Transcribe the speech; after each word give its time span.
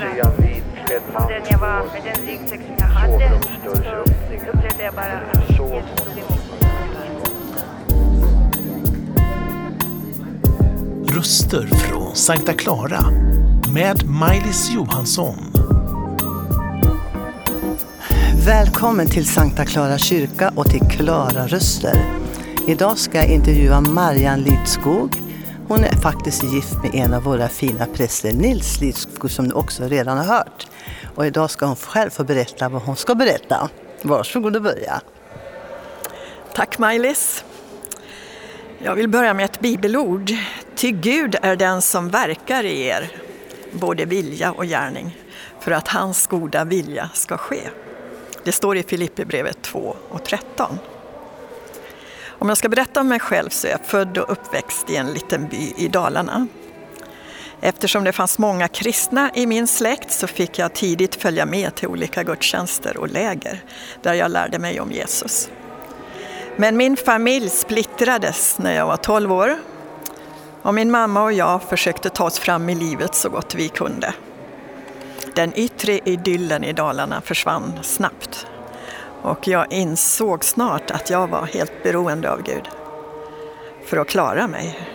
reagera 0.00 0.30
på 1.12 1.28
den 1.28 1.42
jag 1.50 1.58
var 1.58 1.82
med 1.92 2.02
den 2.04 2.26
ryggsäck 2.26 2.60
som 2.66 2.74
jag 2.78 2.86
hade. 2.86 3.40
Så 3.64 3.70
upplevde 3.70 4.82
jag 4.84 4.94
bara 4.94 5.04
att 5.04 5.50
Jesus 5.50 5.58
tog 5.58 6.18
emot 6.18 6.50
mig. 6.50 6.68
Röster 11.16 11.66
från 11.66 12.16
Sankta 12.16 12.52
Clara 12.52 13.04
med 13.74 14.06
Maj-Lis 14.06 14.70
Johansson. 14.70 15.36
Välkommen 18.46 19.06
till 19.06 19.26
Sankta 19.26 19.64
Clara 19.64 19.98
kyrka 19.98 20.52
och 20.56 20.70
till 20.70 20.80
Klara 20.80 21.46
Röster. 21.46 22.04
Idag 22.66 22.98
ska 22.98 23.18
jag 23.18 23.28
intervjua 23.28 23.80
Marianne 23.80 24.42
Lidskog. 24.42 25.27
Hon 25.68 25.84
är 25.84 25.92
faktiskt 25.92 26.42
gift 26.42 26.82
med 26.82 26.94
en 26.94 27.14
av 27.14 27.22
våra 27.22 27.48
fina 27.48 27.86
präster, 27.86 28.32
Nils 28.32 28.80
Lidskog, 28.80 29.30
som 29.30 29.48
du 29.48 29.54
också 29.54 29.84
redan 29.84 30.18
har 30.18 30.24
hört. 30.24 30.66
Och 31.14 31.26
idag 31.26 31.50
ska 31.50 31.66
hon 31.66 31.76
själv 31.76 32.10
få 32.10 32.24
berätta 32.24 32.68
vad 32.68 32.82
hon 32.82 32.96
ska 32.96 33.14
berätta. 33.14 33.70
Varsågod 34.02 34.56
och 34.56 34.62
börja. 34.62 35.00
Tack 36.54 36.78
Maj-Lis. 36.78 37.44
Jag 38.78 38.94
vill 38.94 39.08
börja 39.08 39.34
med 39.34 39.44
ett 39.44 39.60
bibelord. 39.60 40.30
Ty 40.74 40.90
Gud 40.90 41.36
är 41.42 41.56
den 41.56 41.82
som 41.82 42.10
verkar 42.10 42.64
i 42.64 42.86
er, 42.86 43.10
både 43.72 44.04
vilja 44.04 44.52
och 44.52 44.66
gärning, 44.66 45.16
för 45.60 45.70
att 45.70 45.88
hans 45.88 46.26
goda 46.26 46.64
vilja 46.64 47.10
ska 47.14 47.36
ske. 47.36 47.60
Det 48.44 48.52
står 48.52 48.76
i 48.76 48.82
Filipperbrevet 48.82 49.62
2 49.62 49.96
och 50.08 50.24
13. 50.24 50.78
Om 52.38 52.48
jag 52.48 52.58
ska 52.58 52.68
berätta 52.68 53.00
om 53.00 53.08
mig 53.08 53.20
själv 53.20 53.48
så 53.48 53.66
är 53.66 53.70
jag 53.70 53.80
född 53.84 54.18
och 54.18 54.32
uppväxt 54.32 54.90
i 54.90 54.96
en 54.96 55.12
liten 55.12 55.48
by 55.48 55.72
i 55.76 55.88
Dalarna. 55.88 56.46
Eftersom 57.60 58.04
det 58.04 58.12
fanns 58.12 58.38
många 58.38 58.68
kristna 58.68 59.30
i 59.34 59.46
min 59.46 59.66
släkt 59.66 60.12
så 60.12 60.26
fick 60.26 60.58
jag 60.58 60.72
tidigt 60.72 61.14
följa 61.14 61.46
med 61.46 61.74
till 61.74 61.88
olika 61.88 62.22
gudstjänster 62.22 62.96
och 62.96 63.08
läger 63.08 63.64
där 64.02 64.14
jag 64.14 64.30
lärde 64.30 64.58
mig 64.58 64.80
om 64.80 64.92
Jesus. 64.92 65.50
Men 66.56 66.76
min 66.76 66.96
familj 66.96 67.48
splittrades 67.48 68.58
när 68.58 68.74
jag 68.74 68.86
var 68.86 68.96
12 68.96 69.32
år 69.32 69.58
och 70.62 70.74
min 70.74 70.90
mamma 70.90 71.22
och 71.22 71.32
jag 71.32 71.62
försökte 71.62 72.10
ta 72.10 72.24
oss 72.24 72.38
fram 72.38 72.68
i 72.68 72.74
livet 72.74 73.14
så 73.14 73.28
gott 73.28 73.54
vi 73.54 73.68
kunde. 73.68 74.14
Den 75.34 75.52
yttre 75.54 76.00
idyllen 76.04 76.64
i 76.64 76.72
Dalarna 76.72 77.20
försvann 77.20 77.72
snabbt 77.82 78.46
och 79.22 79.48
jag 79.48 79.72
insåg 79.72 80.44
snart 80.44 80.90
att 80.90 81.10
jag 81.10 81.26
var 81.26 81.46
helt 81.46 81.82
beroende 81.82 82.32
av 82.32 82.42
Gud 82.42 82.68
för 83.86 83.96
att 83.96 84.08
klara 84.08 84.46
mig. 84.46 84.88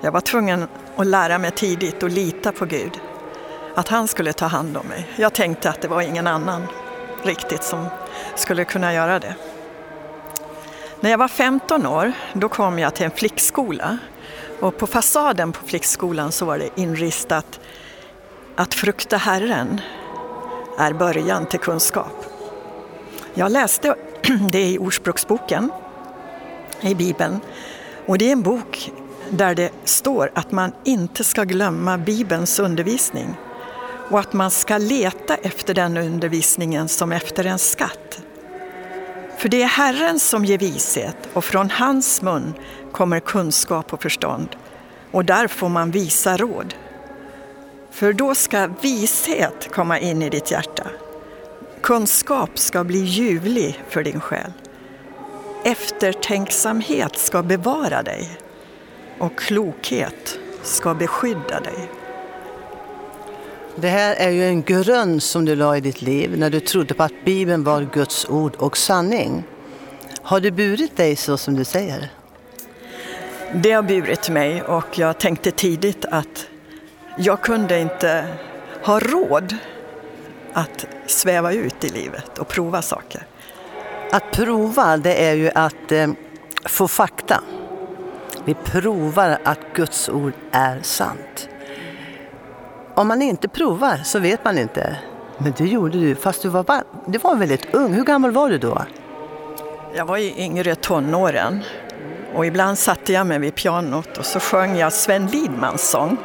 Jag 0.00 0.12
var 0.12 0.20
tvungen 0.20 0.68
att 0.96 1.06
lära 1.06 1.38
mig 1.38 1.50
tidigt 1.50 2.02
att 2.02 2.12
lita 2.12 2.52
på 2.52 2.64
Gud, 2.64 3.00
att 3.74 3.88
han 3.88 4.08
skulle 4.08 4.32
ta 4.32 4.46
hand 4.46 4.76
om 4.76 4.86
mig. 4.86 5.08
Jag 5.16 5.32
tänkte 5.32 5.70
att 5.70 5.80
det 5.80 5.88
var 5.88 6.02
ingen 6.02 6.26
annan 6.26 6.66
riktigt 7.22 7.64
som 7.64 7.86
skulle 8.34 8.64
kunna 8.64 8.94
göra 8.94 9.18
det. 9.18 9.34
När 11.00 11.10
jag 11.10 11.18
var 11.18 11.28
15 11.28 11.86
år 11.86 12.12
då 12.32 12.48
kom 12.48 12.78
jag 12.78 12.94
till 12.94 13.04
en 13.04 13.10
flickskola 13.10 13.98
och 14.60 14.78
på 14.78 14.86
fasaden 14.86 15.52
på 15.52 15.66
flickskolan 15.66 16.32
så 16.32 16.44
var 16.44 16.58
det 16.58 16.68
inristat 16.80 17.60
att 18.56 18.74
frukta 18.74 19.16
Herren 19.16 19.80
är 20.78 20.92
början 20.92 21.46
till 21.46 21.60
kunskap. 21.60 22.31
Jag 23.34 23.52
läste 23.52 23.94
det 24.52 24.70
i 24.70 24.78
Ordspråksboken, 24.78 25.70
i 26.80 26.94
Bibeln. 26.94 27.40
Och 28.06 28.18
det 28.18 28.28
är 28.28 28.32
en 28.32 28.42
bok 28.42 28.90
där 29.30 29.54
det 29.54 29.70
står 29.84 30.30
att 30.34 30.52
man 30.52 30.72
inte 30.84 31.24
ska 31.24 31.44
glömma 31.44 31.98
Bibelns 31.98 32.58
undervisning 32.58 33.34
och 34.10 34.20
att 34.20 34.32
man 34.32 34.50
ska 34.50 34.78
leta 34.78 35.34
efter 35.34 35.74
den 35.74 35.96
undervisningen 35.96 36.88
som 36.88 37.12
efter 37.12 37.44
en 37.44 37.58
skatt. 37.58 38.22
För 39.36 39.48
det 39.48 39.62
är 39.62 39.66
Herren 39.66 40.18
som 40.20 40.44
ger 40.44 40.58
vishet 40.58 41.16
och 41.32 41.44
från 41.44 41.70
hans 41.70 42.22
mun 42.22 42.54
kommer 42.92 43.20
kunskap 43.20 43.92
och 43.92 44.02
förstånd 44.02 44.48
och 45.10 45.24
där 45.24 45.48
får 45.48 45.68
man 45.68 45.90
visa 45.90 46.36
råd. 46.36 46.74
För 47.90 48.12
då 48.12 48.34
ska 48.34 48.68
vishet 48.80 49.72
komma 49.72 49.98
in 49.98 50.22
i 50.22 50.28
ditt 50.30 50.50
hjärta 50.50 50.84
Kunskap 51.82 52.58
ska 52.58 52.84
bli 52.84 52.98
ljuvlig 52.98 53.82
för 53.88 54.02
din 54.02 54.20
själ. 54.20 54.52
Eftertänksamhet 55.64 57.16
ska 57.16 57.42
bevara 57.42 58.02
dig 58.02 58.30
och 59.18 59.38
klokhet 59.38 60.38
ska 60.62 60.94
beskydda 60.94 61.60
dig. 61.60 61.88
Det 63.76 63.88
här 63.88 64.14
är 64.14 64.30
ju 64.30 64.44
en 64.44 64.62
grund 64.62 65.22
som 65.22 65.44
du 65.44 65.56
la 65.56 65.76
i 65.76 65.80
ditt 65.80 66.02
liv 66.02 66.38
när 66.38 66.50
du 66.50 66.60
trodde 66.60 66.94
på 66.94 67.02
att 67.02 67.24
Bibeln 67.24 67.64
var 67.64 67.88
Guds 67.92 68.28
ord 68.28 68.54
och 68.54 68.76
sanning. 68.76 69.44
Har 70.22 70.40
det 70.40 70.50
burit 70.50 70.96
dig 70.96 71.16
så 71.16 71.36
som 71.36 71.56
du 71.56 71.64
säger? 71.64 72.12
Det 73.54 73.72
har 73.72 73.82
burit 73.82 74.28
mig 74.28 74.62
och 74.62 74.98
jag 74.98 75.18
tänkte 75.18 75.50
tidigt 75.50 76.04
att 76.04 76.46
jag 77.18 77.40
kunde 77.40 77.80
inte 77.80 78.26
ha 78.82 79.00
råd 79.00 79.56
att 80.52 80.86
sväva 81.06 81.52
ut 81.52 81.84
i 81.84 81.88
livet 81.88 82.38
och 82.38 82.48
prova 82.48 82.82
saker. 82.82 83.26
Att 84.12 84.30
prova, 84.32 84.96
det 84.96 85.24
är 85.24 85.34
ju 85.34 85.50
att 85.54 85.92
eh, 85.92 86.08
få 86.64 86.88
fakta. 86.88 87.40
Vi 88.44 88.54
provar 88.54 89.38
att 89.44 89.60
Guds 89.74 90.08
ord 90.08 90.32
är 90.50 90.80
sant. 90.82 91.48
Om 92.94 93.08
man 93.08 93.22
inte 93.22 93.48
provar 93.48 93.96
så 94.04 94.18
vet 94.18 94.44
man 94.44 94.58
inte. 94.58 94.96
Men 95.38 95.54
det 95.56 95.64
gjorde 95.64 95.98
du, 95.98 96.14
fast 96.14 96.42
du 96.42 96.48
var, 96.48 96.84
du 97.06 97.18
var 97.18 97.36
väldigt 97.36 97.74
ung. 97.74 97.92
Hur 97.92 98.04
gammal 98.04 98.30
var 98.30 98.48
du 98.48 98.58
då? 98.58 98.82
Jag 99.94 100.04
var 100.04 100.18
i 100.18 100.34
yngre 100.36 100.74
tonåren 100.74 101.60
och 102.34 102.46
ibland 102.46 102.78
satte 102.78 103.12
jag 103.12 103.26
mig 103.26 103.38
vid 103.38 103.54
pianot 103.54 104.18
och 104.18 104.26
så 104.26 104.40
sjöng 104.40 104.76
jag 104.76 104.92
Sven 104.92 105.26
Lidmans 105.26 105.90
sång. 105.90 106.16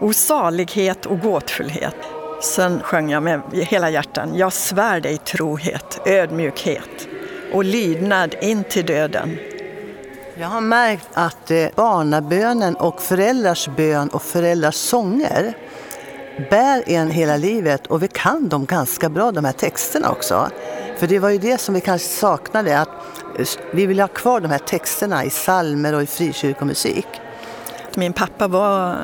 Osalighet 0.00 1.06
och 1.06 1.20
gåtfullhet. 1.20 1.96
Sen 2.42 2.80
sjöng 2.82 3.10
jag 3.10 3.22
med 3.22 3.40
hela 3.52 3.90
hjärtan. 3.90 4.36
Jag 4.36 4.52
svär 4.52 5.00
dig 5.00 5.18
trohet, 5.18 6.00
ödmjukhet 6.06 7.08
och 7.52 7.64
lydnad 7.64 8.34
in 8.40 8.64
till 8.64 8.86
döden. 8.86 9.38
Jag 10.34 10.48
har 10.48 10.60
märkt 10.60 11.08
att 11.14 11.50
eh, 11.50 11.66
barnabönen 11.74 12.74
och 12.74 13.02
föräldrars 13.02 13.68
bön 13.76 14.08
och 14.08 14.22
föräldrars 14.22 14.74
sånger 14.74 15.54
bär 16.50 16.82
en 16.86 17.10
hela 17.10 17.36
livet 17.36 17.86
och 17.86 18.02
vi 18.02 18.08
kan 18.08 18.48
dem 18.48 18.66
ganska 18.66 19.08
bra, 19.08 19.32
de 19.32 19.44
här 19.44 19.52
texterna 19.52 20.10
också. 20.10 20.50
För 20.98 21.06
det 21.06 21.18
var 21.18 21.30
ju 21.30 21.38
det 21.38 21.60
som 21.60 21.74
vi 21.74 21.80
kanske 21.80 22.08
saknade, 22.08 22.80
att 22.80 22.88
vi 23.72 23.86
vill 23.86 24.00
ha 24.00 24.08
kvar 24.08 24.40
de 24.40 24.50
här 24.50 24.58
texterna 24.58 25.24
i 25.24 25.30
salmer 25.30 25.94
och 25.94 26.02
i 26.02 26.06
frikyrkomusik. 26.06 27.06
Min 27.94 28.12
pappa 28.12 28.48
var 28.48 28.96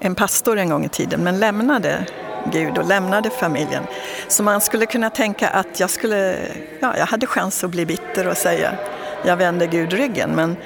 en 0.00 0.14
pastor 0.14 0.58
en 0.58 0.68
gång 0.68 0.84
i 0.84 0.88
tiden 0.88 1.24
men 1.24 1.38
lämnade 1.38 2.06
Gud 2.50 2.78
och 2.78 2.84
lämnade 2.84 3.30
familjen. 3.30 3.82
Så 4.28 4.42
man 4.42 4.60
skulle 4.60 4.86
kunna 4.86 5.10
tänka 5.10 5.48
att 5.48 5.80
jag, 5.80 5.90
skulle, 5.90 6.36
ja, 6.80 6.94
jag 6.98 7.06
hade 7.06 7.26
chans 7.26 7.64
att 7.64 7.70
bli 7.70 7.86
bitter 7.86 8.26
och 8.26 8.36
säga 8.36 8.78
jag 9.24 9.36
vänder 9.36 9.66
Gud 9.66 9.92
ryggen. 9.92 10.30
Men 10.30 10.56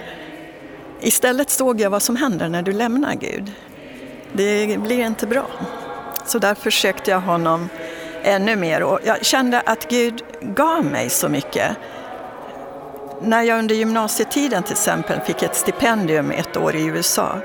istället 1.01 1.51
såg 1.51 1.81
jag 1.81 1.91
vad 1.91 2.03
som 2.03 2.17
händer 2.17 2.49
när 2.49 2.63
du 2.63 2.73
lämnar 2.73 3.15
Gud. 3.15 3.53
Det 4.33 4.81
blir 4.81 5.07
inte 5.07 5.27
bra. 5.27 5.47
Så 6.27 6.39
därför 6.39 6.71
sökte 6.71 7.11
jag 7.11 7.21
honom 7.21 7.69
ännu 8.23 8.57
mer 8.57 8.83
och 8.83 9.01
jag 9.05 9.25
kände 9.25 9.61
att 9.61 9.89
Gud 9.89 10.23
gav 10.41 10.85
mig 10.85 11.11
så 11.11 11.29
mycket. 11.29 11.77
När 13.23 13.43
jag 13.43 13.59
under 13.59 13.75
gymnasietiden 13.75 14.63
till 14.63 14.73
exempel 14.73 15.21
fick 15.21 15.43
ett 15.43 15.55
stipendium 15.55 16.31
ett 16.31 16.57
år 16.57 16.77
i 16.77 16.85
USA 16.85 17.39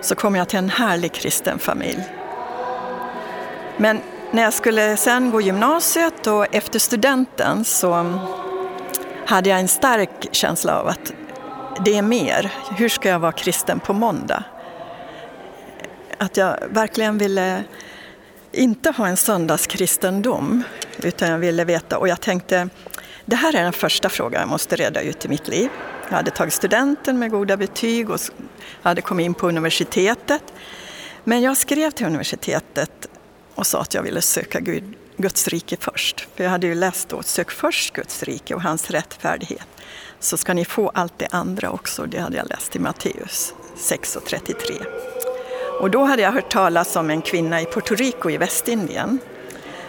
så 0.00 0.14
kom 0.14 0.34
jag 0.34 0.48
till 0.48 0.58
en 0.58 0.70
härlig 0.70 1.12
kristen 1.12 1.58
familj. 1.58 2.04
Men 3.76 4.00
när 4.30 4.42
jag 4.42 4.54
skulle 4.54 4.96
sen 4.96 5.30
gå 5.30 5.40
gymnasiet 5.40 6.26
och 6.26 6.54
efter 6.54 6.78
studenten 6.78 7.64
så 7.64 8.18
hade 9.26 9.50
jag 9.50 9.60
en 9.60 9.68
stark 9.68 10.28
känsla 10.32 10.80
av 10.80 10.88
att 10.88 11.12
det 11.84 11.96
är 11.96 12.02
mer. 12.02 12.52
Hur 12.76 12.88
ska 12.88 13.08
jag 13.08 13.18
vara 13.18 13.32
kristen 13.32 13.80
på 13.80 13.92
måndag? 13.92 14.44
Att 16.18 16.36
jag 16.36 16.56
verkligen 16.70 17.18
ville 17.18 17.64
inte 18.52 18.90
ha 18.90 19.08
en 19.08 19.16
söndagskristendom 19.16 20.62
utan 21.02 21.30
jag 21.30 21.38
ville 21.38 21.64
veta 21.64 21.98
och 21.98 22.08
jag 22.08 22.20
tänkte 22.20 22.68
det 23.24 23.36
här 23.36 23.56
är 23.56 23.62
den 23.62 23.72
första 23.72 24.08
frågan 24.08 24.40
jag 24.40 24.48
måste 24.48 24.76
reda 24.76 25.00
ut 25.00 25.24
i 25.24 25.28
mitt 25.28 25.48
liv. 25.48 25.70
Jag 26.08 26.16
hade 26.16 26.30
tagit 26.30 26.54
studenten 26.54 27.18
med 27.18 27.30
goda 27.30 27.56
betyg 27.56 28.10
och 28.10 28.20
hade 28.82 29.02
kommit 29.02 29.24
in 29.24 29.34
på 29.34 29.48
universitetet. 29.48 30.42
Men 31.24 31.42
jag 31.42 31.56
skrev 31.56 31.90
till 31.90 32.06
universitetet 32.06 33.08
och 33.54 33.66
sa 33.66 33.80
att 33.80 33.94
jag 33.94 34.02
ville 34.02 34.22
söka 34.22 34.60
Gud, 34.60 34.84
Guds 35.16 35.48
rike 35.48 35.76
först. 35.80 36.28
För 36.34 36.44
jag 36.44 36.50
hade 36.50 36.66
ju 36.66 36.74
läst 36.74 37.08
då, 37.08 37.22
sök 37.22 37.50
först 37.50 37.92
Guds 37.94 38.22
rike 38.22 38.54
och 38.54 38.62
hans 38.62 38.90
rättfärdighet. 38.90 39.66
Så 40.20 40.36
ska 40.36 40.54
ni 40.54 40.64
få 40.64 40.88
allt 40.88 41.18
det 41.18 41.28
andra 41.30 41.70
också, 41.70 42.06
det 42.06 42.18
hade 42.18 42.36
jag 42.36 42.48
läst 42.48 42.76
i 42.76 42.78
Matteus 42.78 43.54
6 43.76 44.16
och 44.16 44.24
33. 44.24 44.74
Och 45.80 45.90
då 45.90 46.04
hade 46.04 46.22
jag 46.22 46.32
hört 46.32 46.52
talas 46.52 46.96
om 46.96 47.10
en 47.10 47.22
kvinna 47.22 47.60
i 47.60 47.64
Puerto 47.64 47.94
Rico 47.94 48.30
i 48.30 48.36
Västindien 48.36 49.18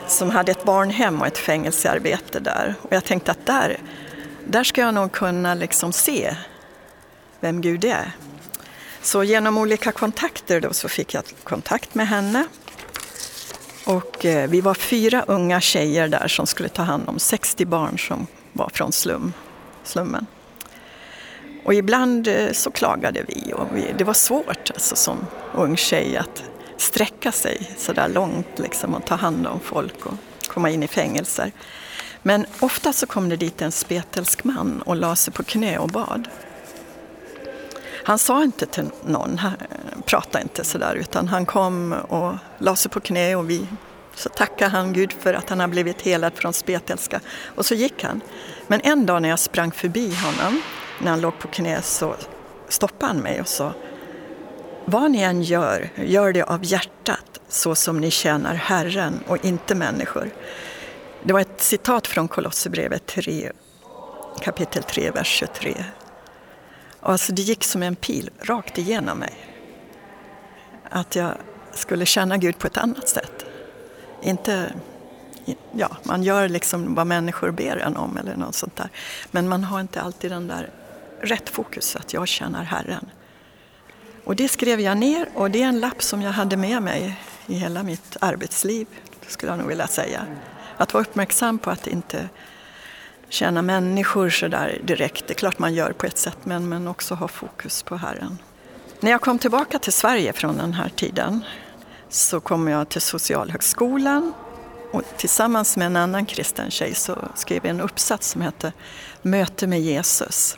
som 0.08 0.30
hade 0.30 0.52
ett 0.52 0.64
barnhem 0.64 1.22
och 1.22 1.28
ett 1.28 1.38
fängelsearbete 1.38 2.40
där. 2.40 2.76
Och 2.82 2.94
jag 2.94 3.06
tänkte 3.06 3.32
att 3.32 3.46
där, 3.46 3.80
där 4.48 4.64
ska 4.64 4.82
jag 4.82 4.94
nog 4.94 5.12
kunna 5.12 5.54
liksom 5.54 5.94
se 5.94 6.36
vem 7.40 7.62
Gud 7.62 7.86
är. 7.86 8.12
Så 9.02 9.24
genom 9.24 9.58
olika 9.58 9.92
kontakter 9.92 10.62
då 10.62 10.74
så 10.74 10.90
fick 10.90 11.14
jag 11.14 11.24
kontakt 11.44 11.96
med 11.96 12.08
henne. 12.08 12.48
Och 13.86 14.26
eh, 14.26 14.50
vi 14.50 14.62
var 14.62 14.74
fyra 14.74 15.24
unga 15.28 15.62
tjejer 15.62 16.08
där 16.08 16.28
som 16.28 16.48
skulle 16.48 16.70
ta 16.70 16.82
hand 16.82 17.10
om 17.10 17.20
60 17.20 17.66
barn 17.66 18.00
som 18.00 18.28
var 18.54 18.70
från 18.74 18.92
slum, 18.92 19.34
slummen. 19.84 20.26
Och 21.66 21.74
ibland 21.74 22.28
eh, 22.28 22.52
så 22.52 22.72
klagade 22.72 23.24
vi 23.28 23.54
och 23.54 23.68
vi, 23.74 23.94
det 23.98 24.04
var 24.04 24.14
svårt 24.14 24.72
alltså, 24.74 24.96
som 24.96 25.18
ung 25.54 25.78
tjej 25.78 26.18
att 26.18 26.44
sträcka 26.78 27.32
sig 27.32 27.72
så 27.78 27.94
där 27.94 28.10
långt 28.10 28.60
liksom, 28.60 28.94
och 28.94 29.06
ta 29.06 29.16
hand 29.16 29.48
om 29.48 29.60
folk 29.60 30.06
och 30.06 30.14
komma 30.48 30.70
in 30.70 30.84
i 30.84 30.88
fängelser. 30.88 31.52
Men 32.22 32.46
ofta 32.60 32.94
så 32.94 33.06
kom 33.06 33.30
det 33.30 33.36
dit 33.36 33.62
en 33.62 33.72
spetälsk 33.72 34.44
man 34.44 34.82
och 34.82 34.96
la 34.96 35.16
sig 35.16 35.34
på 35.34 35.44
knä 35.44 35.78
och 35.78 35.90
bad. 35.90 36.28
Han 38.06 38.20
sa 38.20 38.44
inte 38.44 38.66
till 38.66 38.90
någon, 39.06 39.38
han 39.38 39.54
eh, 39.54 40.02
pratade 40.06 40.42
inte 40.42 40.64
sådär, 40.64 40.96
utan 40.96 41.28
han 41.28 41.46
kom 41.46 41.94
och 41.94 42.34
la 42.58 42.76
sig 42.76 42.92
på 42.92 43.00
knä 43.00 43.36
och 43.36 43.50
vi 43.50 43.68
så 44.16 44.30
tackade 44.30 44.72
han 44.72 44.94
Gud 44.94 45.14
för 45.14 45.34
att 45.34 45.50
han 45.50 45.60
har 45.60 45.68
blivit 45.68 46.02
helad 46.02 46.34
från 46.36 46.54
spetälska. 46.54 47.22
Och 47.56 47.66
så 47.66 47.76
gick 47.76 48.04
han. 48.04 48.22
Men 48.68 48.82
en 48.84 49.06
dag 49.06 49.22
när 49.22 49.30
jag 49.30 49.40
sprang 49.40 49.72
förbi 49.72 50.16
honom, 50.16 50.62
när 51.02 51.12
han 51.12 51.22
låg 51.22 51.40
på 51.40 51.48
knä, 51.48 51.82
så 51.82 52.16
stoppade 52.70 53.14
han 53.14 53.22
mig 53.22 53.42
och 53.42 53.48
sa 53.48 53.74
Vad 54.86 55.12
ni 55.12 55.22
än 55.22 55.44
gör, 55.44 55.90
gör 55.96 56.34
det 56.34 56.44
av 56.44 56.66
hjärtat 56.66 57.42
så 57.48 57.76
som 57.76 58.00
ni 58.00 58.12
tjänar 58.12 58.54
Herren 58.54 59.24
och 59.28 59.46
inte 59.46 59.76
människor. 59.76 60.30
Det 61.24 61.34
var 61.34 61.40
ett 61.40 61.62
citat 61.62 62.08
från 62.08 62.28
Kolosserbrevet 62.28 63.06
3, 63.06 63.52
kapitel 64.42 64.84
3, 64.84 65.12
vers 65.12 65.28
23. 65.28 65.86
Alltså 67.08 67.34
det 67.34 67.42
gick 67.42 67.64
som 67.64 67.84
en 67.84 67.96
pil 67.96 68.30
rakt 68.40 68.78
igenom 68.78 69.18
mig. 69.18 69.34
Att 70.90 71.16
jag 71.16 71.32
skulle 71.74 72.06
känna 72.06 72.38
Gud 72.38 72.58
på 72.58 72.68
ett 72.68 72.78
annat 72.78 73.10
sätt. 73.10 73.46
Inte, 74.22 74.74
ja, 75.72 75.98
man 76.04 76.24
gör 76.24 76.50
liksom 76.50 76.96
vad 76.96 77.08
människor 77.08 77.52
ber 77.52 77.78
en 77.78 77.98
om 77.98 78.18
eller 78.18 78.36
något 78.36 78.56
sånt 78.56 78.76
där. 78.76 78.90
Men 79.32 79.50
man 79.50 79.64
har 79.64 79.80
inte 79.80 80.02
alltid 80.02 80.32
den 80.32 80.48
där 80.48 80.70
rätt 81.22 81.50
fokus, 81.50 81.96
att 81.96 82.14
jag 82.14 82.28
känner 82.28 82.64
Herren. 82.64 83.10
Och 84.24 84.36
det 84.36 84.48
skrev 84.48 84.82
jag 84.82 84.98
ner 84.98 85.30
och 85.34 85.52
det 85.52 85.62
är 85.62 85.68
en 85.68 85.80
lapp 85.80 86.04
som 86.04 86.22
jag 86.22 86.32
hade 86.32 86.58
med 86.58 86.82
mig 86.82 87.20
i 87.48 87.54
hela 87.54 87.84
mitt 87.84 88.18
arbetsliv, 88.22 88.88
skulle 89.28 89.52
jag 89.52 89.60
nog 89.60 89.68
vilja 89.68 89.88
säga. 89.88 90.26
Att 90.78 90.94
vara 90.94 91.02
uppmärksam 91.04 91.60
på 91.60 91.70
att 91.70 91.88
inte 91.88 92.30
tjäna 93.30 93.62
människor 93.62 94.30
så 94.30 94.48
där 94.48 94.82
direkt. 94.84 95.28
Det 95.28 95.34
är 95.34 95.36
klart 95.36 95.60
man 95.60 95.74
gör 95.74 95.92
på 95.92 96.06
ett 96.06 96.18
sätt, 96.18 96.38
men, 96.44 96.70
men 96.70 96.88
också 96.88 97.16
ha 97.16 97.28
fokus 97.28 97.84
på 97.84 97.96
Herren. 97.96 98.38
När 99.00 99.12
jag 99.12 99.22
kom 99.22 99.40
tillbaka 99.40 99.80
till 99.80 99.94
Sverige 99.94 100.34
från 100.34 100.58
den 100.58 100.74
här 100.74 100.90
tiden 100.90 101.42
så 102.10 102.40
kom 102.40 102.68
jag 102.68 102.90
till 102.90 103.02
Socialhögskolan 103.02 104.34
och 104.92 105.04
tillsammans 105.18 105.78
med 105.78 105.86
en 105.88 105.96
annan 105.96 106.26
kristen 106.26 106.72
tjej 106.72 106.96
så 106.96 107.18
skrev 107.36 107.66
jag 107.66 107.70
en 107.70 107.82
uppsats 107.82 108.30
som 108.30 108.42
hette 108.42 108.74
Möte 109.22 109.68
med 109.68 109.82
Jesus. 109.82 110.58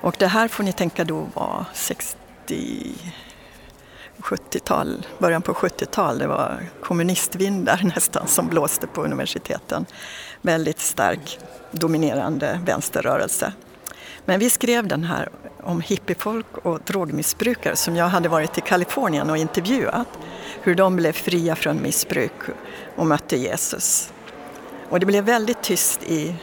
Och 0.00 0.14
det 0.18 0.26
här 0.26 0.48
får 0.48 0.64
ni 0.64 0.72
tänka 0.72 1.04
då 1.04 1.26
var 1.34 1.64
60 1.74 2.16
70-tal, 4.22 5.06
början 5.18 5.42
på 5.42 5.52
70-tal. 5.52 6.18
Det 6.18 6.26
var 6.26 6.62
kommunistvindar 6.82 7.80
nästan 7.94 8.26
som 8.26 8.46
blåste 8.46 8.86
på 8.86 9.02
universiteten. 9.02 9.86
Väldigt 10.42 10.80
stark 10.80 11.38
dominerande 11.70 12.60
vänsterrörelse. 12.66 13.52
Men 14.24 14.40
vi 14.40 14.50
skrev 14.50 14.86
den 14.86 15.04
här 15.04 15.28
om 15.62 15.80
hippiefolk 15.80 16.58
och 16.62 16.80
drogmissbrukare 16.80 17.76
som 17.76 17.96
jag 17.96 18.08
hade 18.08 18.28
varit 18.28 18.58
i 18.58 18.60
Kalifornien 18.60 19.30
och 19.30 19.36
intervjuat. 19.36 20.08
Hur 20.62 20.74
de 20.74 20.96
blev 20.96 21.12
fria 21.12 21.56
från 21.56 21.82
missbruk 21.82 22.32
och 22.96 23.06
mötte 23.06 23.36
Jesus. 23.36 24.12
Och 24.88 25.00
det 25.00 25.06
blev 25.06 25.24
väldigt 25.24 25.62
tyst 25.62 26.02
i, 26.02 26.34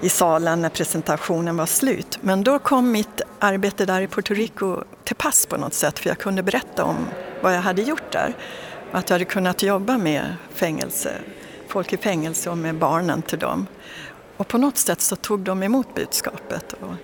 i 0.00 0.08
salen 0.08 0.62
när 0.62 0.68
presentationen 0.68 1.56
var 1.56 1.66
slut. 1.66 2.18
Men 2.20 2.44
då 2.44 2.58
kom 2.58 2.92
mitt 2.92 3.20
arbete 3.38 3.86
där 3.86 4.00
i 4.00 4.06
Puerto 4.06 4.34
Rico 4.34 4.84
till 5.04 5.16
pass 5.16 5.46
på 5.46 5.56
något 5.56 5.74
sätt 5.74 5.98
för 5.98 6.08
jag 6.08 6.18
kunde 6.18 6.42
berätta 6.42 6.84
om 6.84 6.96
vad 7.42 7.54
jag 7.54 7.62
hade 7.62 7.82
gjort 7.82 8.12
där. 8.12 8.34
Att 8.92 9.10
jag 9.10 9.14
hade 9.14 9.24
kunnat 9.24 9.62
jobba 9.62 9.98
med 9.98 10.36
fängelse, 10.54 11.12
folk 11.70 11.92
i 11.92 11.96
fängelse 11.96 12.50
och 12.50 12.58
med 12.58 12.74
barnen 12.74 13.22
till 13.22 13.38
dem. 13.38 13.66
Och 14.36 14.48
på 14.48 14.58
något 14.58 14.76
sätt 14.76 15.00
så 15.00 15.16
tog 15.16 15.40
de 15.40 15.62
emot 15.62 15.94
budskapet. 15.94 16.72
Och 16.72 16.94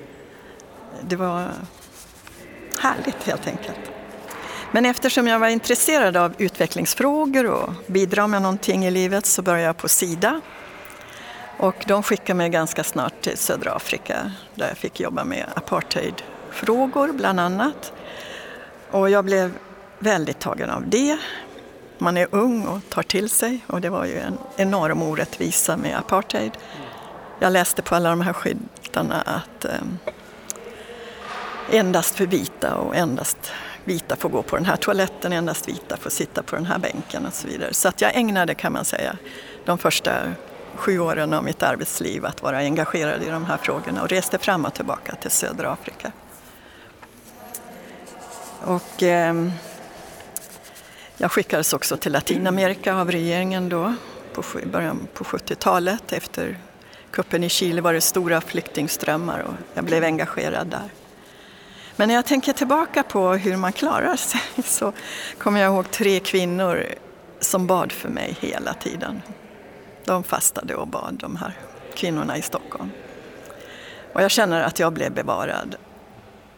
det 1.02 1.16
var 1.16 1.48
härligt 2.78 3.22
helt 3.22 3.46
enkelt. 3.46 3.78
Men 4.72 4.86
eftersom 4.86 5.26
jag 5.26 5.38
var 5.38 5.48
intresserad 5.48 6.16
av 6.16 6.34
utvecklingsfrågor 6.38 7.46
och 7.46 7.70
bidra 7.86 8.26
med 8.26 8.42
någonting 8.42 8.84
i 8.84 8.90
livet 8.90 9.26
så 9.26 9.42
började 9.42 9.66
jag 9.66 9.76
på 9.76 9.88
Sida. 9.88 10.40
Och 11.58 11.84
de 11.86 12.02
skickade 12.02 12.34
mig 12.34 12.48
ganska 12.48 12.84
snart 12.84 13.20
till 13.20 13.38
södra 13.38 13.72
Afrika 13.72 14.32
där 14.54 14.68
jag 14.68 14.76
fick 14.76 15.00
jobba 15.00 15.24
med 15.24 15.46
apartheidfrågor 15.54 17.12
bland 17.12 17.40
annat. 17.40 17.92
Och 18.90 19.10
jag 19.10 19.24
blev 19.24 19.52
väldigt 19.98 20.38
tagen 20.38 20.70
av 20.70 20.88
det. 20.88 21.18
Man 21.98 22.16
är 22.16 22.28
ung 22.30 22.66
och 22.66 22.80
tar 22.88 23.02
till 23.02 23.30
sig 23.30 23.64
och 23.66 23.80
det 23.80 23.90
var 23.90 24.04
ju 24.04 24.18
en 24.18 24.38
enorm 24.56 25.02
orättvisa 25.02 25.76
med 25.76 25.98
apartheid. 25.98 26.52
Jag 27.38 27.52
läste 27.52 27.82
på 27.82 27.94
alla 27.94 28.10
de 28.10 28.20
här 28.20 28.32
skyltarna 28.32 29.20
att 29.20 29.64
eh, 29.64 29.80
endast 31.70 32.14
för 32.14 32.26
vita 32.26 32.74
och 32.74 32.96
endast 32.96 33.52
vita 33.84 34.16
får 34.16 34.28
gå 34.28 34.42
på 34.42 34.56
den 34.56 34.64
här 34.64 34.76
toaletten, 34.76 35.32
endast 35.32 35.68
vita 35.68 35.96
får 35.96 36.10
sitta 36.10 36.42
på 36.42 36.56
den 36.56 36.66
här 36.66 36.78
bänken 36.78 37.26
och 37.26 37.34
så 37.34 37.48
vidare. 37.48 37.74
Så 37.74 37.88
att 37.88 38.00
jag 38.00 38.16
ägnade, 38.16 38.54
kan 38.54 38.72
man 38.72 38.84
säga, 38.84 39.16
de 39.64 39.78
första 39.78 40.12
sju 40.74 40.98
åren 40.98 41.32
av 41.32 41.44
mitt 41.44 41.62
arbetsliv 41.62 42.26
att 42.26 42.42
vara 42.42 42.58
engagerad 42.58 43.22
i 43.22 43.30
de 43.30 43.44
här 43.44 43.56
frågorna 43.56 44.02
och 44.02 44.08
reste 44.08 44.38
fram 44.38 44.64
och 44.64 44.74
tillbaka 44.74 45.14
till 45.14 45.30
södra 45.30 45.72
Afrika. 45.72 46.12
Och 48.64 49.02
eh, 49.02 49.34
jag 51.16 51.32
skickades 51.32 51.72
också 51.72 51.96
till 51.96 52.12
Latinamerika 52.12 52.94
av 52.94 53.10
regeringen 53.10 53.68
då, 53.68 53.94
på 54.32 54.42
början 54.72 55.08
på 55.14 55.24
70-talet. 55.24 56.12
Efter 56.12 56.58
kuppen 57.10 57.44
i 57.44 57.48
Chile 57.48 57.80
var 57.80 57.92
det 57.92 58.00
stora 58.00 58.40
flyktingströmmar 58.40 59.40
och 59.40 59.54
jag 59.74 59.84
blev 59.84 60.04
engagerad 60.04 60.66
där. 60.66 60.90
Men 61.96 62.08
när 62.08 62.14
jag 62.14 62.26
tänker 62.26 62.52
tillbaka 62.52 63.02
på 63.02 63.32
hur 63.32 63.56
man 63.56 63.72
klarar 63.72 64.16
sig 64.16 64.40
så 64.64 64.92
kommer 65.38 65.60
jag 65.60 65.72
ihåg 65.72 65.90
tre 65.90 66.20
kvinnor 66.20 66.84
som 67.40 67.66
bad 67.66 67.92
för 67.92 68.08
mig 68.08 68.36
hela 68.40 68.74
tiden. 68.74 69.22
De 70.04 70.24
fastade 70.24 70.74
och 70.74 70.88
bad, 70.88 71.14
de 71.14 71.36
här 71.36 71.58
kvinnorna 71.94 72.38
i 72.38 72.42
Stockholm. 72.42 72.90
Och 74.12 74.22
jag 74.22 74.30
känner 74.30 74.62
att 74.62 74.78
jag 74.78 74.92
blev 74.92 75.12
bevarad 75.12 75.76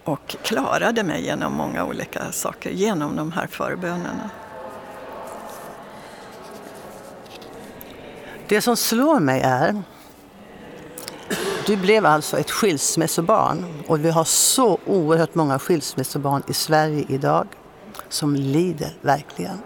och 0.05 0.37
klarade 0.43 1.03
mig 1.03 1.25
genom 1.25 1.53
många 1.53 1.85
olika 1.85 2.33
saker, 2.33 2.71
genom 2.71 3.17
de 3.17 3.33
här 3.33 3.47
förbönerna. 3.47 4.31
Det 8.49 8.61
som 8.61 8.77
slår 8.77 9.21
mig 9.21 9.41
är 9.41 9.83
du 11.67 11.77
blev 11.77 12.07
alltså 12.07 12.39
ett 12.39 12.51
skilsmässobarn 12.51 13.65
och 13.87 14.05
vi 14.05 14.11
har 14.11 14.25
så 14.25 14.79
oerhört 14.87 15.35
många 15.35 15.59
skilsmässobarn 15.59 16.43
i 16.49 16.55
Sverige 16.55 17.05
idag 17.09 17.47
som 18.09 18.37
lider 18.37 18.97
verkligen. 19.01 19.59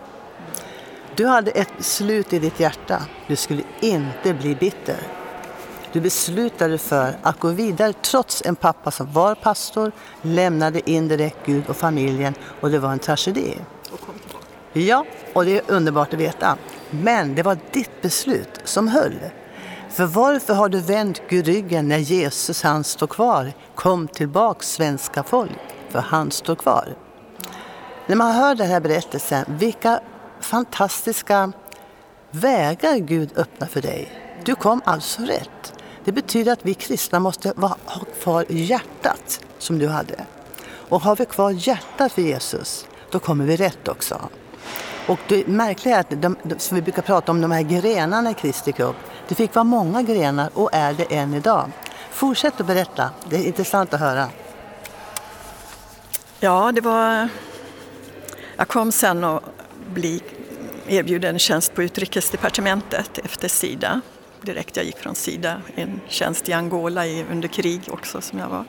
Du 1.17 1.27
hade 1.27 1.51
ett 1.51 1.77
beslut 1.77 2.33
i 2.33 2.39
ditt 2.39 2.61
hjärta. 2.61 3.03
Du 3.29 3.37
skulle 3.37 3.63
inte 3.81 4.35
bli 4.35 4.55
bitter. 4.55 4.99
Du 5.93 6.01
beslutade 6.01 6.79
för 6.79 7.17
att 7.23 7.41
gå 7.41 7.49
vidare 7.49 7.93
trots 7.93 8.43
en 8.45 8.57
pappa 8.57 8.91
som 8.91 9.13
var 9.13 9.35
pastor, 9.35 9.93
lämnade 10.23 10.91
indirekt 10.91 11.39
Gud 11.47 11.69
och 11.69 11.77
familjen 11.77 12.35
och 12.61 12.71
det 12.71 12.79
var 12.79 12.93
en 12.93 12.99
tragedi. 12.99 13.59
Ja, 14.73 15.07
och 15.33 15.45
det 15.45 15.57
är 15.57 15.63
underbart 15.71 16.15
att 16.15 16.21
veta. 16.21 16.57
Men 16.91 17.35
det 17.35 17.43
var 17.43 17.59
ditt 17.73 18.03
beslut 18.03 18.61
som 18.65 18.89
höll. 18.89 19.19
För 19.91 20.07
varför 20.07 20.55
har 20.55 20.69
du 20.69 20.81
vänt 20.81 21.23
Gud 21.29 21.47
ryggen 21.47 21.89
när 21.89 21.99
Jesus 21.99 22.63
han 22.63 22.85
står 22.85 23.07
kvar? 23.07 23.53
Kom 23.75 24.09
tillbaks 24.09 24.73
svenska 24.73 25.23
folk, 25.23 25.59
för 25.89 25.99
han 25.99 26.31
står 26.31 26.55
kvar. 26.55 26.97
När 28.07 28.17
man 28.17 28.33
hör 28.33 28.55
den 28.55 28.69
här 28.69 28.81
berättelsen, 28.81 29.45
vilka 29.49 30.01
fantastiska 30.41 31.53
vägar 32.31 32.97
Gud 32.97 33.31
öppnar 33.37 33.67
för 33.67 33.81
dig. 33.83 34.13
Du 34.45 34.55
kom 34.55 34.81
alltså 34.85 35.23
rätt. 35.23 35.73
Det 36.05 36.13
betyder 36.13 36.53
att 36.53 36.67
vi 36.67 36.75
kristna 36.75 37.21
måste 37.21 37.55
ha 37.57 37.77
kvar 38.23 38.45
hjärtat 38.49 39.41
som 39.59 39.79
du 39.79 39.89
hade. 39.89 40.27
Och 40.89 41.01
har 41.01 41.17
vi 41.17 41.25
kvar 41.25 41.51
hjärtat 41.51 42.13
för 42.13 42.23
Jesus, 42.23 42.87
då 43.11 43.19
kommer 43.19 43.45
vi 43.45 43.57
rätt 43.57 43.89
också. 43.89 44.29
Och 45.07 45.19
det 45.29 45.47
märkliga 45.47 45.97
är 45.97 46.01
att 46.01 46.23
de, 46.23 46.37
de, 46.43 46.59
som 46.59 46.75
vi 46.75 46.83
brukar 46.83 47.03
prata 47.03 47.33
om 47.33 47.41
de 47.41 47.51
här 47.51 47.63
grenarna 47.63 48.31
i 48.31 48.35
Kristi 48.35 48.73
kropp, 48.73 48.97
det 49.29 49.35
fick 49.35 49.55
vara 49.55 49.65
många 49.65 50.03
grenar 50.03 50.51
och 50.55 50.71
är 50.73 50.93
det 50.93 51.15
än 51.15 51.35
idag. 51.35 51.71
Fortsätt 52.11 52.61
att 52.61 52.67
berätta, 52.67 53.11
det 53.29 53.37
är 53.37 53.47
intressant 53.47 53.95
att 53.95 54.01
höra. 54.01 54.29
Ja, 56.41 56.73
det 56.73 56.81
var... 56.81 57.29
Jag 58.57 58.69
kom 58.69 58.93
sen 58.93 59.25
att 59.25 59.43
bli 59.95 60.23
erbjuden 60.89 61.39
tjänst 61.39 61.75
på 61.75 61.83
utrikesdepartementet 61.83 63.19
efter 63.19 63.49
Sida. 63.49 64.01
Direkt 64.41 64.77
jag 64.77 64.87
gick 64.87 64.99
från 64.99 65.15
Sida, 65.15 65.61
en 65.75 66.01
tjänst 66.09 66.49
i 66.49 66.53
Angola 66.53 67.07
under 67.31 67.49
krig 67.49 67.81
också 67.91 68.21
som 68.21 68.39
jag 68.39 68.49
var. 68.49 68.65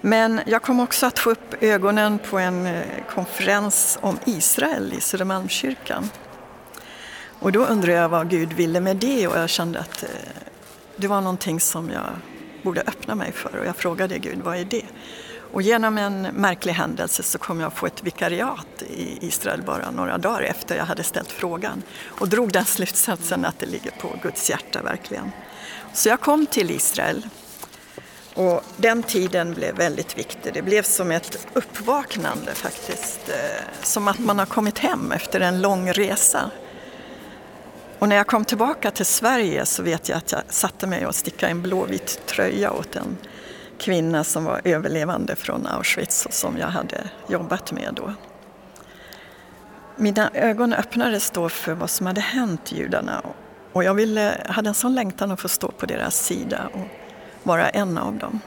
Men 0.00 0.40
jag 0.46 0.62
kom 0.62 0.80
också 0.80 1.06
att 1.06 1.18
få 1.18 1.30
upp 1.30 1.62
ögonen 1.62 2.18
på 2.18 2.38
en 2.38 2.66
eh, 2.66 2.82
konferens 3.14 3.98
om 4.00 4.18
Israel 4.24 4.92
i 4.92 5.00
Södermalmskyrkan. 5.00 6.10
Och 7.38 7.52
då 7.52 7.64
undrade 7.64 7.92
jag 7.98 8.08
vad 8.08 8.30
Gud 8.30 8.52
ville 8.52 8.80
med 8.80 8.96
det 8.96 9.28
och 9.28 9.38
jag 9.38 9.50
kände 9.50 9.78
att 9.78 10.02
eh, 10.02 10.08
det 10.96 11.08
var 11.08 11.20
någonting 11.20 11.60
som 11.60 11.90
jag 11.90 12.04
borde 12.62 12.80
öppna 12.80 13.14
mig 13.14 13.32
för 13.32 13.56
och 13.56 13.66
jag 13.66 13.76
frågade 13.76 14.18
Gud, 14.18 14.38
vad 14.44 14.56
är 14.56 14.64
det? 14.64 14.86
Och 15.52 15.62
genom 15.62 15.98
en 15.98 16.22
märklig 16.22 16.72
händelse 16.72 17.22
så 17.22 17.38
kom 17.38 17.60
jag 17.60 17.66
att 17.66 17.78
få 17.78 17.86
ett 17.86 18.04
vikariat 18.04 18.82
i 18.82 19.26
Israel 19.26 19.62
bara 19.62 19.90
några 19.90 20.18
dagar 20.18 20.42
efter 20.42 20.76
jag 20.76 20.84
hade 20.84 21.02
ställt 21.02 21.32
frågan 21.32 21.82
och 22.06 22.28
drog 22.28 22.52
den 22.52 22.64
slutsatsen 22.76 23.44
att 23.44 23.58
det 23.58 23.66
ligger 23.66 23.90
på 23.90 24.08
Guds 24.22 24.50
hjärta 24.50 24.82
verkligen. 24.82 25.32
Så 25.92 26.08
jag 26.08 26.20
kom 26.20 26.46
till 26.46 26.70
Israel 26.70 27.26
och 28.34 28.62
den 28.76 29.02
tiden 29.02 29.54
blev 29.54 29.76
väldigt 29.76 30.18
viktig. 30.18 30.54
Det 30.54 30.62
blev 30.62 30.82
som 30.82 31.10
ett 31.10 31.46
uppvaknande 31.52 32.54
faktiskt. 32.54 33.28
Eh, 33.28 33.82
som 33.82 34.08
att 34.08 34.18
man 34.18 34.38
har 34.38 34.46
kommit 34.46 34.78
hem 34.78 35.12
efter 35.12 35.40
en 35.40 35.62
lång 35.62 35.92
resa. 35.92 36.50
Och 37.98 38.08
när 38.08 38.16
jag 38.16 38.26
kom 38.26 38.44
tillbaka 38.44 38.90
till 38.90 39.06
Sverige 39.06 39.66
så 39.66 39.82
vet 39.82 40.08
jag 40.08 40.18
att 40.18 40.32
jag 40.32 40.40
satte 40.48 40.86
mig 40.86 41.06
och 41.06 41.14
stickade 41.14 41.52
en 41.52 41.62
blåvit 41.62 42.20
tröja 42.26 42.72
åt 42.72 42.96
en 42.96 43.16
kvinna 43.78 44.24
som 44.24 44.44
var 44.44 44.60
överlevande 44.64 45.36
från 45.36 45.66
Auschwitz 45.66 46.26
och 46.26 46.32
som 46.32 46.58
jag 46.58 46.66
hade 46.66 47.04
jobbat 47.28 47.72
med 47.72 47.94
då. 47.94 48.14
Mina 49.96 50.30
ögon 50.34 50.72
öppnades 50.72 51.30
då 51.30 51.48
för 51.48 51.74
vad 51.74 51.90
som 51.90 52.06
hade 52.06 52.20
hänt 52.20 52.72
judarna 52.72 53.22
och 53.72 53.84
jag 53.84 53.94
ville, 53.94 54.46
hade 54.48 54.68
en 54.68 54.74
sån 54.74 54.94
längtan 54.94 55.30
att 55.30 55.40
få 55.40 55.48
stå 55.48 55.70
på 55.70 55.86
deras 55.86 56.26
sida 56.26 56.68
och 56.72 56.99
vara 57.42 57.68
en 57.68 57.98
av 57.98 58.14
dem. 58.14 58.40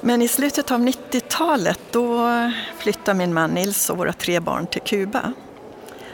Men 0.00 0.22
i 0.22 0.28
slutet 0.28 0.70
av 0.70 0.80
90-talet 0.80 1.80
då 1.90 2.28
flyttade 2.78 3.18
min 3.18 3.34
man 3.34 3.50
Nils 3.50 3.90
och 3.90 3.98
våra 3.98 4.12
tre 4.12 4.40
barn 4.40 4.66
till 4.66 4.82
Kuba 4.82 5.32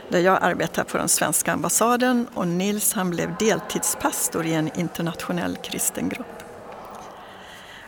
där 0.09 0.21
jag 0.21 0.38
arbetar 0.42 0.85
på 0.85 0.99
den 0.99 1.09
svenska 1.09 1.52
ambassaden 1.52 2.26
och 2.35 2.49
Nils 2.49 2.92
han 2.92 3.11
blev 3.11 3.37
deltidspastor 3.38 4.47
i 4.47 4.54
en 4.54 4.78
internationell 4.78 5.57
kristen 5.57 6.09
grupp. 6.09 6.42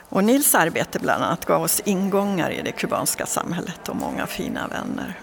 Och 0.09 0.23
Nils 0.23 0.55
arbete 0.55 0.99
bland 0.99 1.23
annat 1.23 1.45
gav 1.45 1.63
oss 1.63 1.81
ingångar 1.85 2.51
i 2.51 2.61
det 2.61 2.71
kubanska 2.71 3.25
samhället 3.25 3.89
och 3.89 3.95
många 3.95 4.27
fina 4.27 4.67
vänner. 4.67 5.19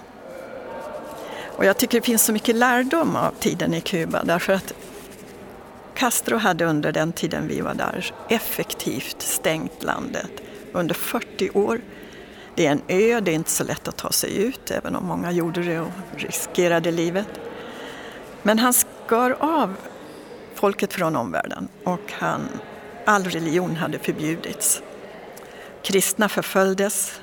Och 1.56 1.64
jag 1.64 1.76
tycker 1.76 2.00
det 2.00 2.06
finns 2.06 2.24
så 2.24 2.32
mycket 2.32 2.56
lärdom 2.56 3.16
av 3.16 3.34
tiden 3.38 3.74
i 3.74 3.80
Kuba 3.80 4.24
därför 4.24 4.52
att 4.52 4.72
Castro 5.98 6.36
hade 6.36 6.64
under 6.64 6.92
den 6.92 7.12
tiden 7.12 7.48
vi 7.48 7.60
var 7.60 7.74
där 7.74 8.14
effektivt 8.28 9.22
stängt 9.22 9.82
landet 9.82 10.30
under 10.72 10.94
40 10.94 11.50
år. 11.50 11.80
Det 12.54 12.66
är 12.66 12.72
en 12.72 12.82
ö, 12.88 13.20
det 13.20 13.30
är 13.30 13.34
inte 13.34 13.50
så 13.50 13.64
lätt 13.64 13.88
att 13.88 13.96
ta 13.96 14.10
sig 14.10 14.36
ut 14.36 14.70
även 14.70 14.96
om 14.96 15.06
många 15.06 15.32
gjorde 15.32 15.62
det 15.62 15.80
och 15.80 15.90
riskerade 16.16 16.90
livet. 16.90 17.28
Men 18.42 18.58
han 18.58 18.72
skar 18.72 19.36
av 19.40 19.74
folket 20.54 20.92
från 20.92 21.16
omvärlden 21.16 21.68
och 21.84 22.12
han 22.12 22.48
all 23.04 23.24
religion 23.24 23.76
hade 23.76 23.98
förbjudits. 23.98 24.82
Kristna 25.82 26.28
förföljdes 26.28 27.20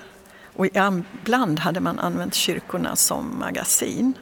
och 0.55 0.65
ibland 0.65 1.59
hade 1.59 1.79
man 1.79 1.99
använt 1.99 2.33
kyrkorna 2.33 2.95
som 2.95 3.39
magasin. 3.39 4.13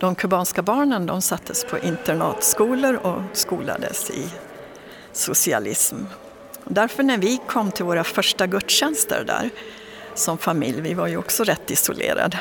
De 0.00 0.14
kubanska 0.14 0.62
barnen 0.62 1.06
de 1.06 1.22
sattes 1.22 1.64
på 1.64 1.78
internatskolor 1.78 2.94
och 2.94 3.22
skolades 3.32 4.10
i 4.10 4.28
socialism. 5.12 5.96
Därför 6.64 7.02
när 7.02 7.18
vi 7.18 7.40
kom 7.46 7.70
till 7.70 7.84
våra 7.84 8.04
första 8.04 8.46
gudstjänster 8.46 9.24
där 9.26 9.50
som 10.14 10.38
familj, 10.38 10.80
vi 10.80 10.94
var 10.94 11.06
ju 11.06 11.16
också 11.16 11.44
rätt 11.44 11.70
isolerade. 11.70 12.40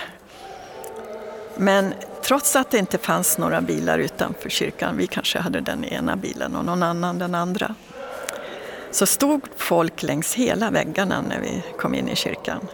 Men 1.58 1.94
trots 2.22 2.56
att 2.56 2.72
det 2.72 2.78
inte 2.78 2.98
fanns 2.98 3.38
några 3.38 3.62
bilar 3.62 4.00
utanför 4.00 4.50
kyrkan, 4.50 4.98
vi 4.98 5.08
kanske 5.08 5.40
hade 5.40 5.62
den 5.62 5.86
ena 5.86 6.16
bilen 6.16 6.56
och 6.56 6.66
någon 6.66 6.84
annan 6.84 7.20
den 7.20 7.36
andra, 7.36 7.76
så 8.92 9.06
stod 9.06 9.42
folk 9.56 10.04
längs 10.04 10.34
hela 10.34 10.72
väggarna 10.72 11.22
när 11.22 11.40
vi 11.40 11.64
kom 11.78 11.96
in 11.96 12.10
i 12.10 12.16
kyrkan. 12.16 12.68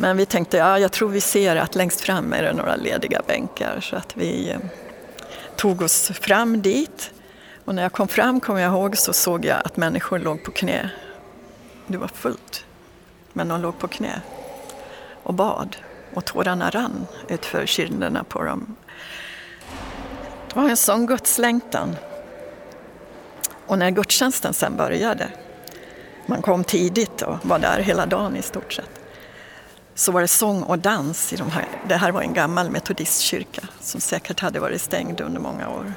Men 0.00 0.16
vi 0.16 0.26
tänkte, 0.26 0.56
ja 0.56 0.78
jag 0.78 0.92
tror 0.92 1.08
vi 1.08 1.20
ser 1.20 1.56
att 1.56 1.74
längst 1.74 2.00
fram 2.00 2.32
är 2.32 2.42
det 2.42 2.52
några 2.52 2.76
lediga 2.76 3.22
bänkar 3.26 3.80
så 3.80 3.96
att 3.96 4.16
vi 4.16 4.50
eh, 4.50 4.58
tog 5.56 5.82
oss 5.82 6.08
fram 6.08 6.62
dit. 6.62 7.10
Och 7.64 7.74
när 7.74 7.82
jag 7.82 7.92
kom 7.92 8.08
fram, 8.08 8.40
kom 8.40 8.58
jag 8.58 8.72
ihåg, 8.72 8.96
så 8.96 9.12
såg 9.12 9.44
jag 9.44 9.60
att 9.64 9.76
människor 9.76 10.18
låg 10.18 10.44
på 10.44 10.50
knä. 10.50 10.90
Det 11.86 11.98
var 11.98 12.08
fullt, 12.08 12.64
men 13.32 13.48
de 13.48 13.60
låg 13.60 13.78
på 13.78 13.88
knä 13.88 14.20
och 15.22 15.34
bad 15.34 15.76
och 16.14 16.24
tårarna 16.24 16.70
rann 16.70 17.06
utför 17.28 17.66
kinderna 17.66 18.24
på 18.24 18.42
dem. 18.42 18.76
Det 20.48 20.60
var 20.60 20.68
en 20.68 20.76
sån 20.76 21.06
gudslängtan. 21.06 21.96
Och 23.66 23.78
när 23.78 23.90
gudstjänsten 23.90 24.54
sen 24.54 24.76
började, 24.76 25.28
man 26.26 26.42
kom 26.42 26.64
tidigt 26.64 27.22
och 27.22 27.36
var 27.42 27.58
där 27.58 27.78
hela 27.78 28.06
dagen 28.06 28.36
i 28.36 28.42
stort 28.42 28.72
sett, 28.72 29.00
så 30.00 30.12
var 30.12 30.20
det 30.20 30.28
sång 30.28 30.62
och 30.62 30.78
dans 30.78 31.32
i 31.32 31.36
de 31.36 31.50
här. 31.50 31.68
Det 31.88 31.94
här 31.94 32.12
var 32.12 32.22
en 32.22 32.34
gammal 32.34 32.70
metodistkyrka 32.70 33.62
som 33.80 34.00
säkert 34.00 34.40
hade 34.40 34.60
varit 34.60 34.80
stängd 34.80 35.20
under 35.20 35.40
många 35.40 35.68
år. 35.68 35.92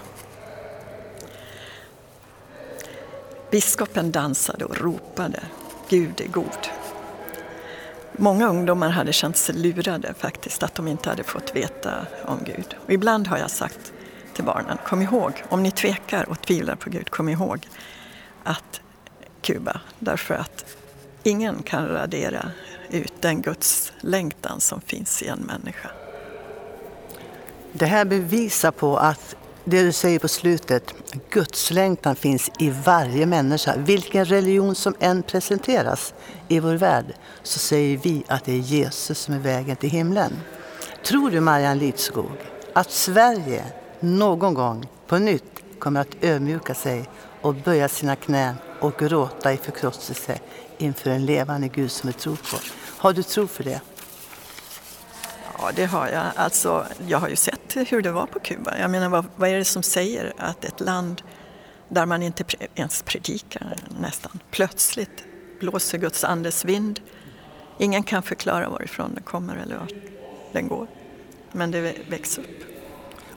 Biskopen 3.51 4.11
dansade 4.11 4.65
och 4.65 4.77
ropade 4.77 5.39
Gud 5.89 6.21
är 6.21 6.27
god. 6.27 6.67
Många 8.11 8.47
ungdomar 8.47 8.89
hade 8.89 9.13
känt 9.13 9.37
sig 9.37 9.55
lurade 9.55 10.13
faktiskt, 10.13 10.63
att 10.63 10.75
de 10.75 10.87
inte 10.87 11.09
hade 11.09 11.23
fått 11.23 11.55
veta 11.55 12.05
om 12.25 12.39
Gud. 12.45 12.75
Och 12.85 12.93
ibland 12.93 13.27
har 13.27 13.37
jag 13.37 13.51
sagt 13.51 13.93
till 14.33 14.43
barnen. 14.43 14.77
Kom 14.85 15.01
ihåg, 15.01 15.43
om 15.49 15.63
ni 15.63 15.71
tvekar 15.71 16.29
och 16.29 16.41
tvivlar 16.41 16.75
på 16.75 16.89
Gud, 16.89 17.09
kom 17.09 17.29
ihåg 17.29 17.67
att 18.43 18.81
Kuba, 19.41 19.81
därför 19.99 20.35
att 20.35 20.65
ingen 21.23 21.63
kan 21.63 21.87
radera 21.87 22.51
ut 22.89 23.13
den 23.19 23.41
Guds 23.41 23.93
längtan 24.01 24.59
som 24.59 24.81
finns 24.81 25.21
i 25.21 25.27
en 25.27 25.39
människa. 25.39 25.91
Det 27.71 27.85
här 27.85 28.05
bevisar 28.05 28.71
på 28.71 28.97
att 28.97 29.35
det 29.65 29.83
du 29.83 29.91
säger 29.91 30.19
på 30.19 30.27
slutet, 30.27 30.93
Guds 31.29 31.71
längtan 31.71 32.15
finns 32.15 32.51
i 32.59 32.69
varje 32.69 33.25
människa. 33.25 33.75
Vilken 33.77 34.25
religion 34.25 34.75
som 34.75 34.95
än 34.99 35.23
presenteras 35.23 36.13
i 36.47 36.59
vår 36.59 36.75
värld 36.75 37.05
så 37.43 37.59
säger 37.59 37.97
vi 37.97 38.23
att 38.27 38.45
det 38.45 38.51
är 38.51 38.57
Jesus 38.57 39.19
som 39.19 39.33
är 39.33 39.39
vägen 39.39 39.75
till 39.75 39.89
himlen. 39.89 40.31
Tror 41.05 41.31
du, 41.31 41.39
Marianne 41.39 41.79
Lidskog, 41.79 42.31
att 42.73 42.91
Sverige 42.91 43.63
någon 43.99 44.53
gång 44.53 44.87
på 45.07 45.17
nytt 45.17 45.63
kommer 45.79 46.01
att 46.01 46.15
ödmjuka 46.21 46.73
sig 46.73 47.09
och 47.41 47.55
böja 47.55 47.89
sina 47.89 48.15
knän 48.15 48.55
och 48.79 48.99
gråta 48.99 49.53
i 49.53 49.57
förkrosselse 49.57 50.39
inför 50.83 51.09
en 51.09 51.25
levande 51.25 51.67
Gud 51.67 51.91
som 51.91 52.07
vi 52.07 52.13
tror 52.13 52.35
på. 52.35 52.57
Har 52.97 53.13
du 53.13 53.23
tro 53.23 53.47
för 53.47 53.63
det? 53.63 53.81
Ja, 55.57 55.71
det 55.75 55.85
har 55.85 56.07
jag. 56.07 56.25
Alltså, 56.35 56.85
jag 57.07 57.17
har 57.17 57.29
ju 57.29 57.35
sett 57.35 57.75
hur 57.75 58.01
det 58.01 58.11
var 58.11 58.25
på 58.25 58.39
Kuba. 58.39 58.77
Jag 58.77 58.91
menar, 58.91 59.09
vad, 59.09 59.25
vad 59.35 59.49
är 59.49 59.57
det 59.57 59.65
som 59.65 59.83
säger 59.83 60.33
att 60.37 60.65
ett 60.65 60.79
land 60.79 61.21
där 61.89 62.05
man 62.05 62.23
inte 62.23 62.43
ens 62.75 63.01
predikar 63.01 63.75
nästan, 64.01 64.39
plötsligt 64.51 65.23
blåser 65.59 65.97
Guds 65.97 66.23
andes 66.23 66.65
vind. 66.65 66.99
Ingen 67.77 68.03
kan 68.03 68.23
förklara 68.23 68.69
varifrån 68.69 69.11
den 69.13 69.23
kommer 69.23 69.55
eller 69.55 69.77
vart 69.77 69.93
den 70.51 70.67
går. 70.67 70.87
Men 71.51 71.71
det 71.71 71.95
växer 72.09 72.41
upp. 72.41 72.63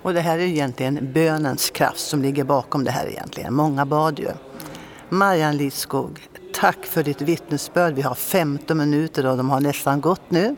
Och 0.03 0.15
det 0.15 0.21
här 0.21 0.39
är 0.39 0.43
egentligen 0.43 1.13
bönens 1.13 1.71
kraft 1.71 2.01
som 2.01 2.23
ligger 2.23 2.45
bakom 2.45 2.85
det 2.85 2.91
här 2.91 3.07
egentligen. 3.07 3.55
Många 3.55 3.87
bad 3.87 4.19
ju. 4.19 4.29
Marianne 5.09 5.59
Lidskog, 5.59 6.29
tack 6.61 6.87
för 6.87 7.03
ditt 7.03 7.21
vittnesbörd. 7.21 7.95
Vi 7.95 8.03
har 8.03 8.15
15 8.15 8.79
minuter 8.79 9.27
och 9.27 9.37
de 9.37 9.51
har 9.51 9.61
nästan 9.61 10.01
gått 10.01 10.31
nu. 10.31 10.57